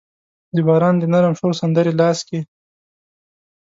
[0.55, 2.39] د باران د نرم شور سندرې لاس کې